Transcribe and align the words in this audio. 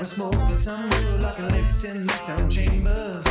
we're 0.00 0.04
smoking 0.06 0.56
some 0.56 0.88
real 0.88 1.16
locking 1.18 1.48
lips 1.50 1.84
in 1.84 2.06
the 2.06 2.12
sound 2.24 2.50
chambers. 2.50 3.22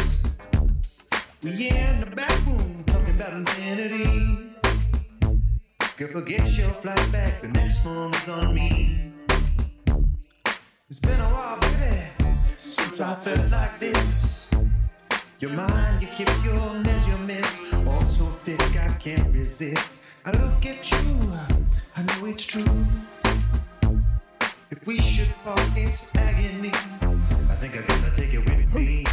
We 1.42 1.68
in 1.68 2.00
the 2.00 2.06
back 2.06 2.46
room 2.46 2.84
talking 2.86 3.16
about 3.16 3.34
infinity. 3.34 4.54
Girl, 5.98 6.10
forget 6.10 6.48
your 6.56 6.70
flight 6.70 7.12
back, 7.12 7.42
the 7.42 7.48
next 7.48 7.84
one 7.84 8.14
is 8.14 8.30
on 8.30 8.54
me. 8.54 9.12
It's 10.92 11.00
been 11.00 11.20
a 11.20 11.30
while, 11.34 11.60
baby, 11.60 12.04
since 12.58 13.02
I 13.02 13.16
felt 13.16 13.50
like 13.50 13.80
this. 13.80 14.52
Your 15.40 15.54
mind, 15.54 16.04
you 16.04 16.08
keep 16.10 16.30
your 16.46 16.74
measurements, 16.76 17.74
all 17.88 18.06
so 18.06 18.26
thick 18.46 18.62
I 18.78 18.94
can't 19.00 19.34
resist. 19.34 20.04
I 20.24 20.32
look 20.38 20.64
at 20.68 20.92
you, 20.92 21.34
I 21.96 22.04
know 22.04 22.26
it's 22.28 22.46
true 22.46 22.86
if 24.82 24.88
we 24.88 25.00
should 25.00 25.28
fall 25.44 25.60
into 25.76 26.20
agony, 26.20 26.72
I 26.72 27.56
think 27.56 27.78
I 27.78 27.82
gotta 27.82 28.16
take 28.16 28.34
it 28.34 28.40
with 28.40 28.74
me. 28.74 29.09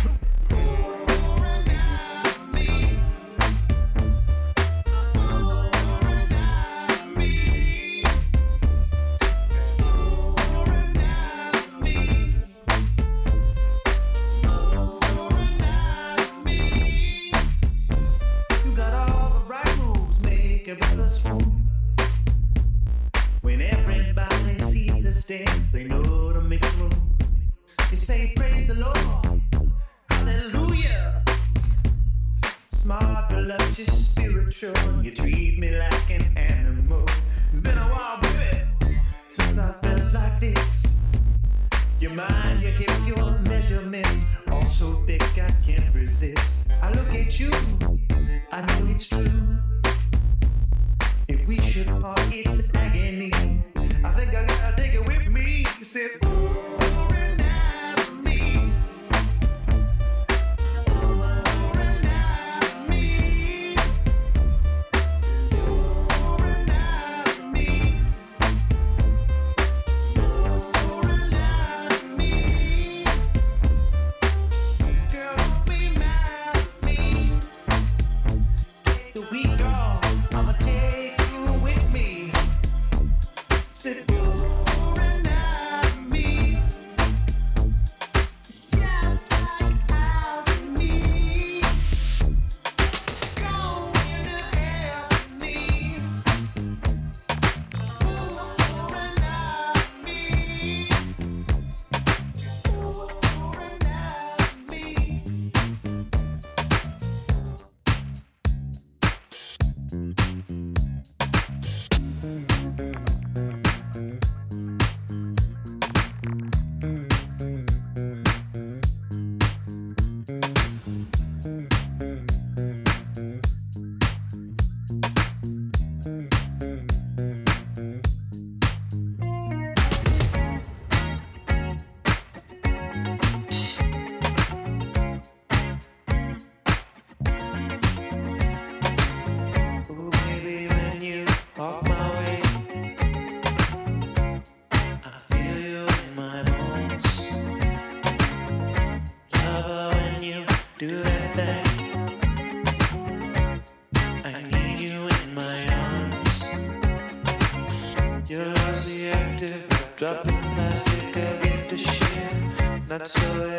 Dropping 160.06 160.54
music 160.54 161.16
I 161.16 161.42
give 161.42 161.68
to 161.68 161.76
share, 161.76 162.84
not 162.88 163.08
so 163.08 163.55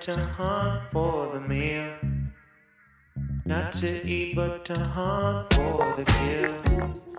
to 0.00 0.18
hunt 0.18 0.82
for 0.90 1.28
the 1.34 1.40
meal. 1.40 1.92
Not 3.44 3.74
to 3.74 4.06
eat 4.06 4.34
but 4.34 4.64
to 4.66 4.78
hunt 4.78 5.52
for 5.52 5.94
the 5.96 6.04
kill. 6.06 7.09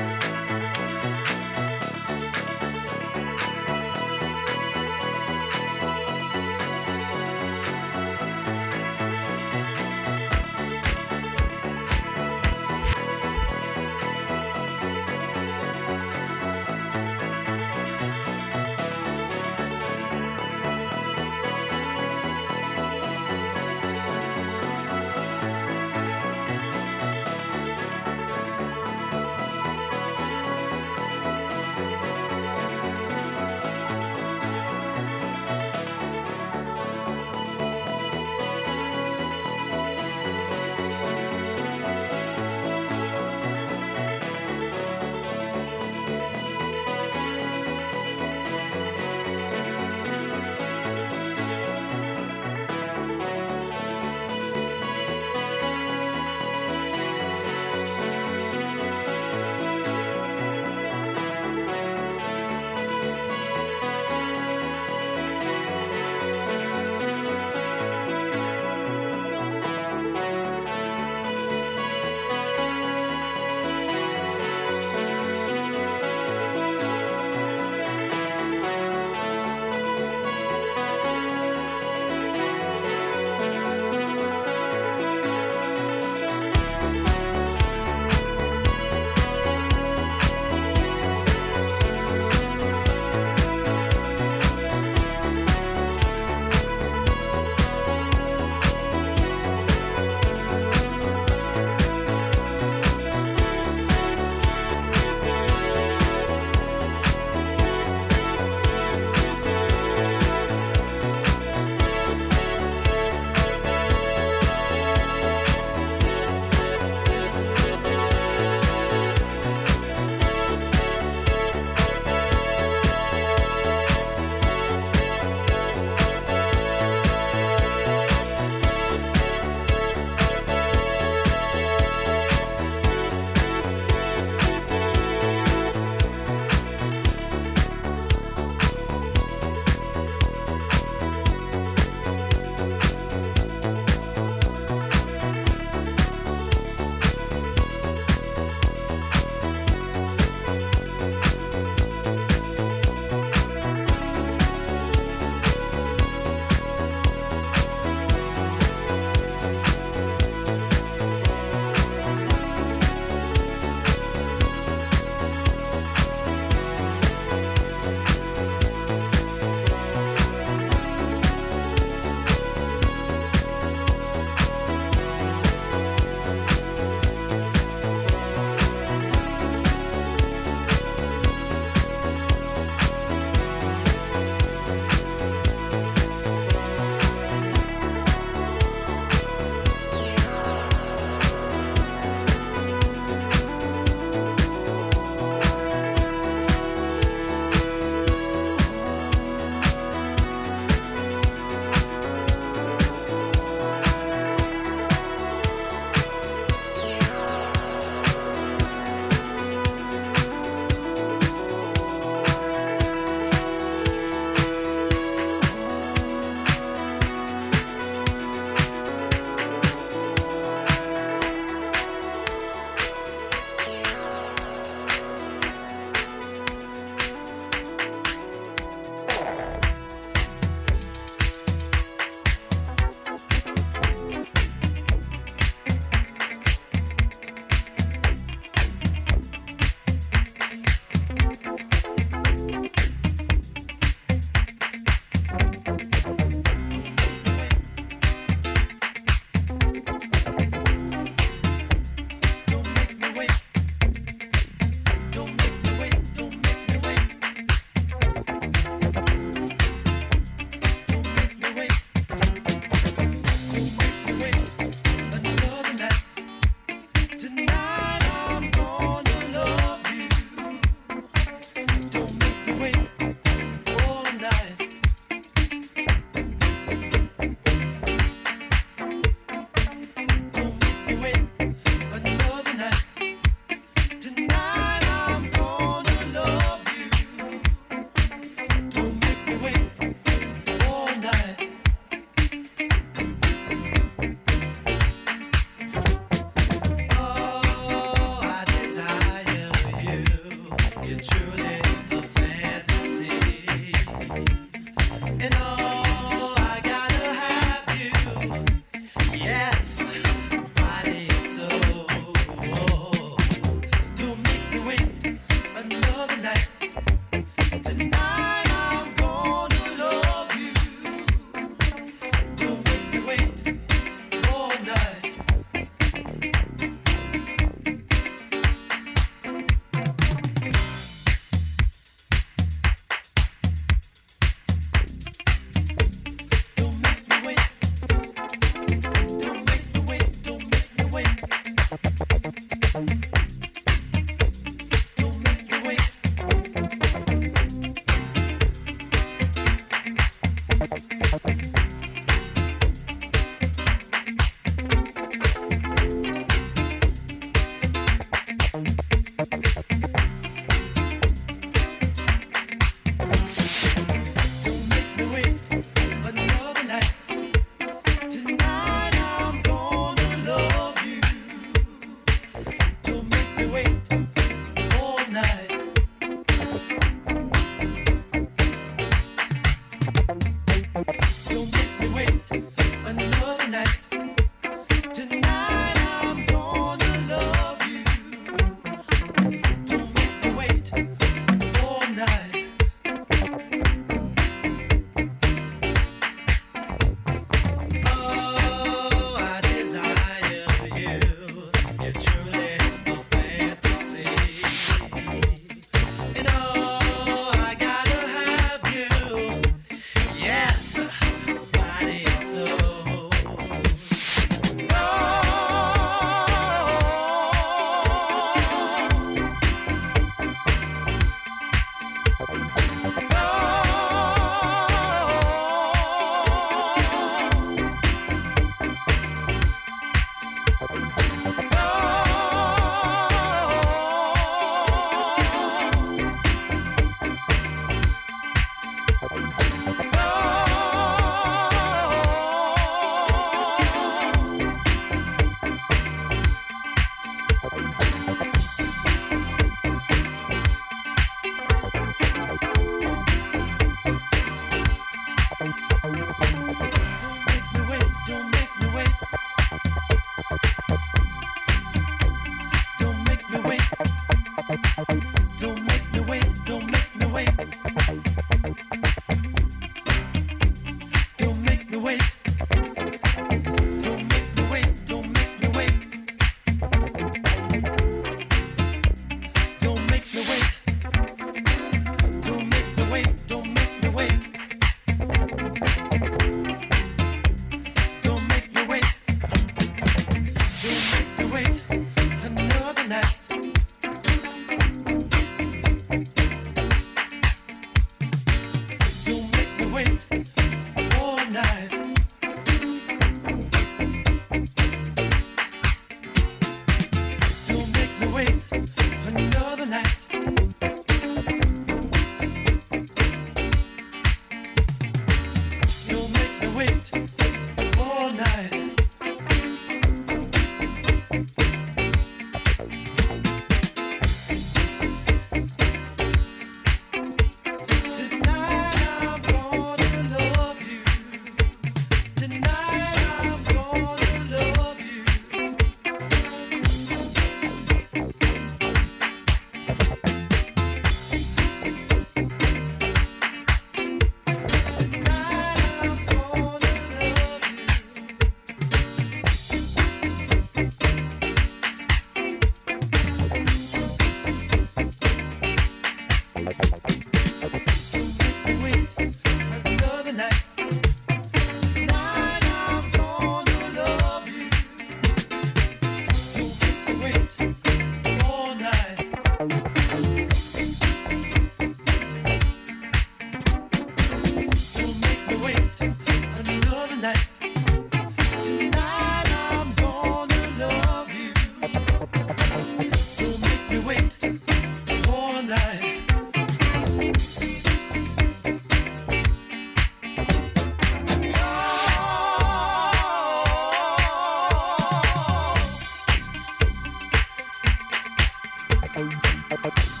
Cahilinden 599.62 600.00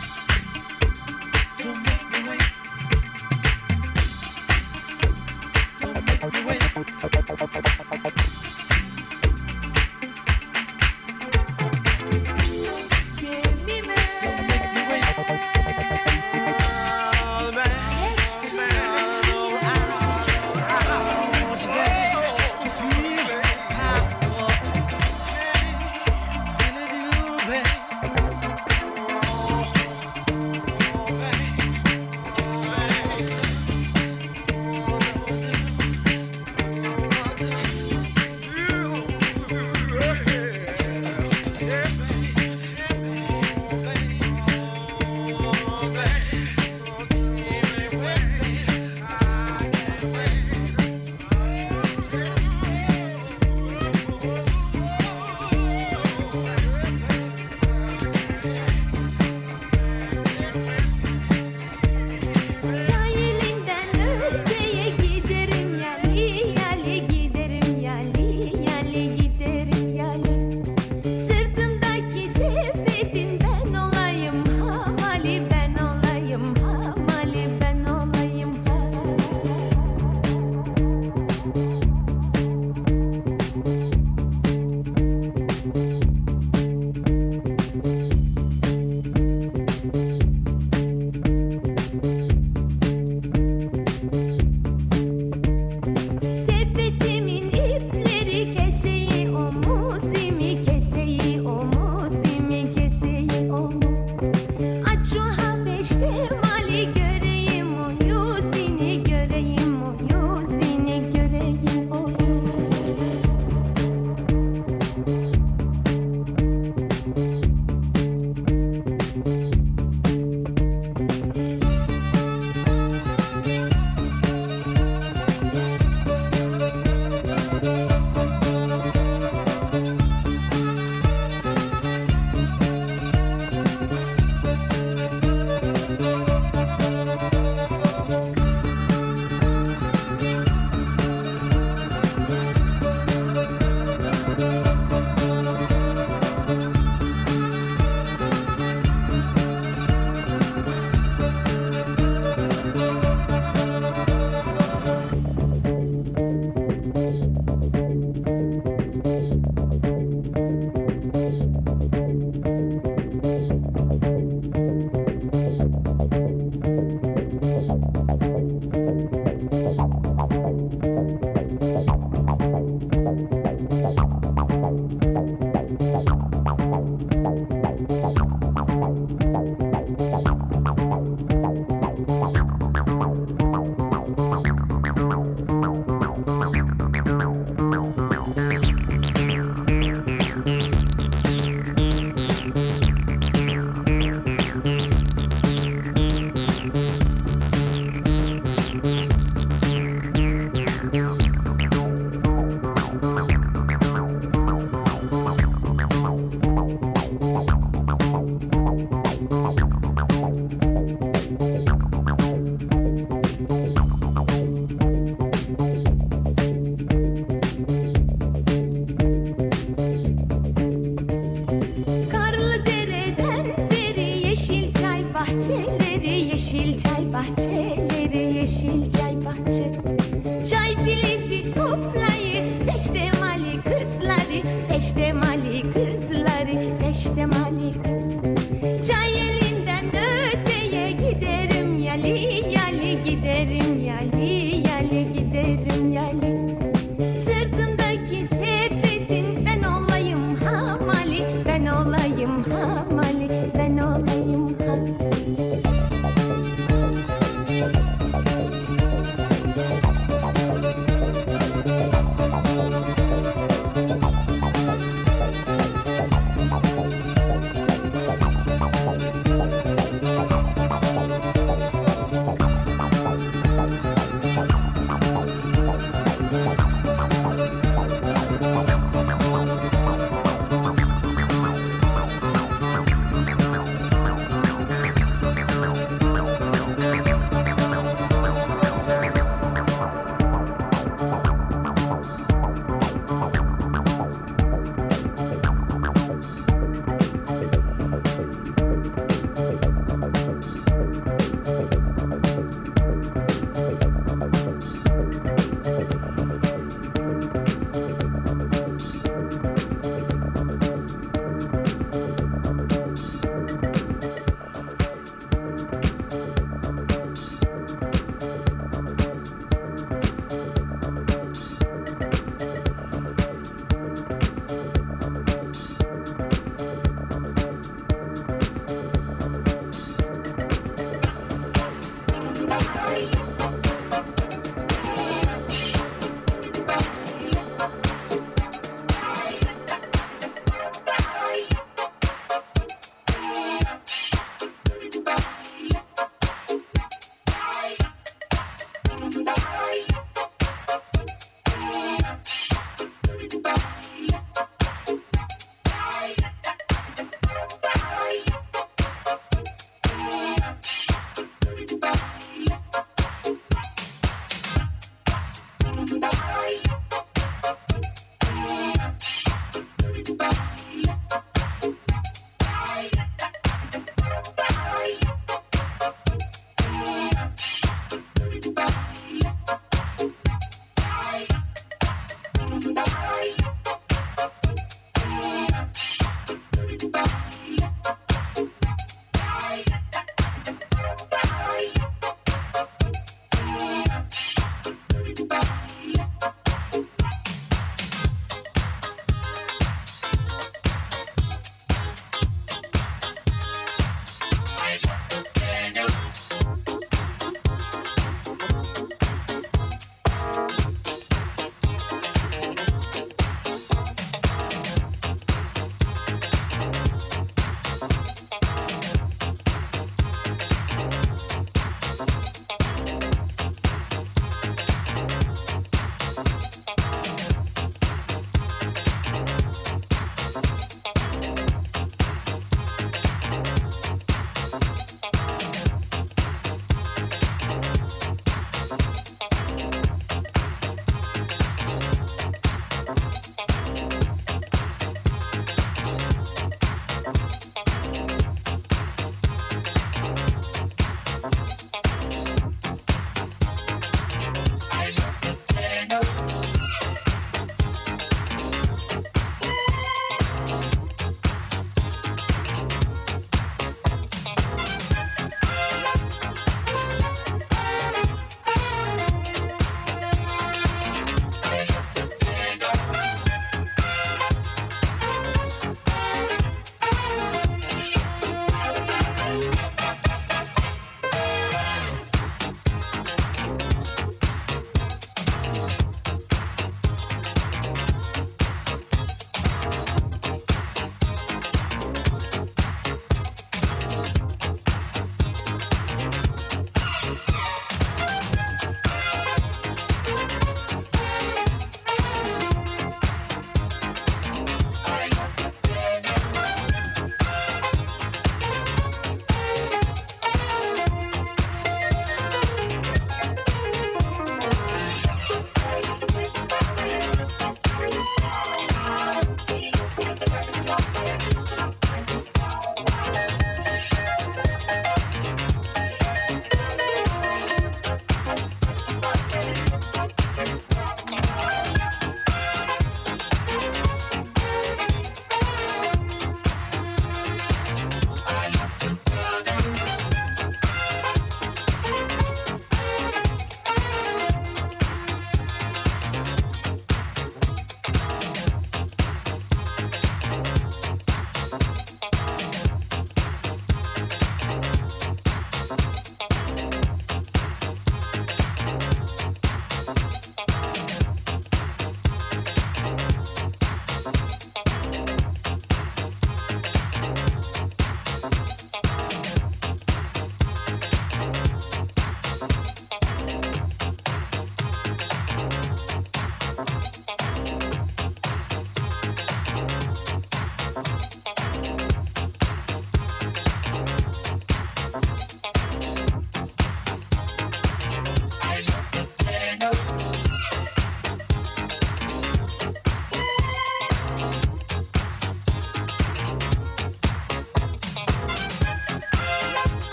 yali 244.00 244.69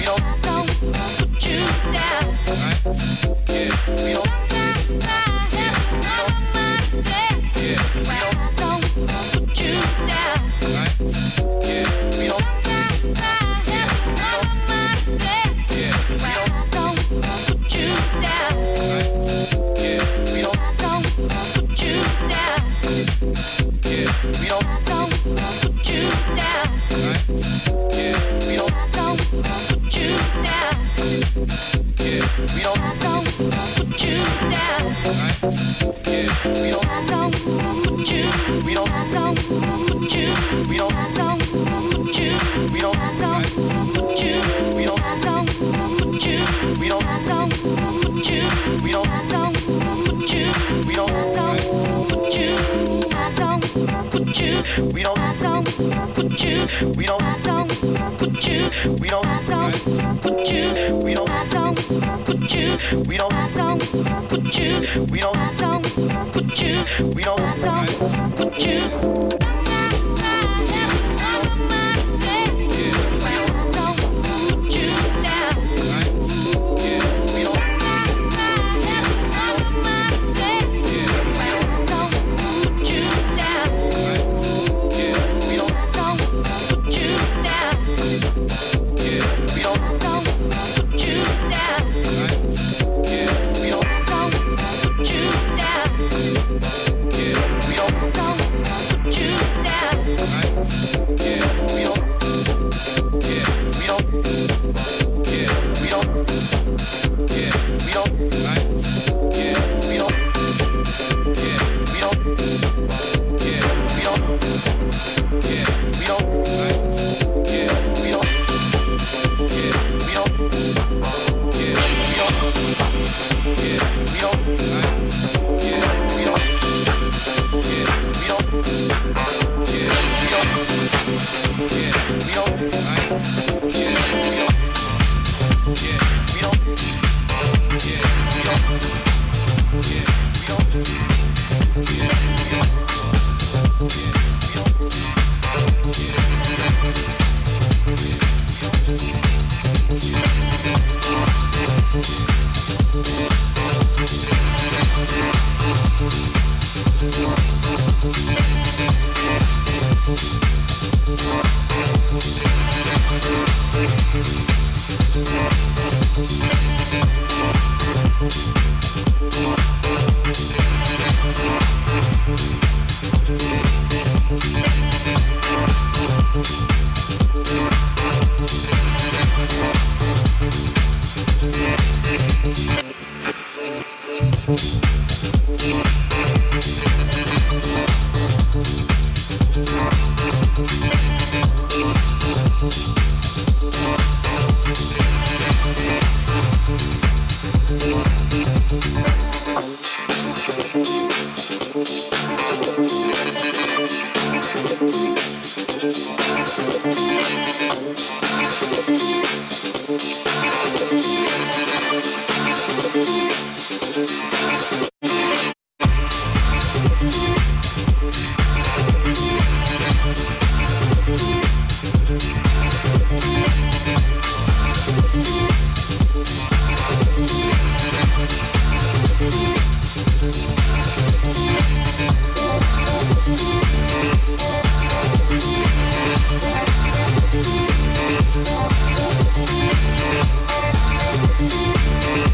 you 0.00 0.47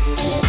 Thank 0.07 0.45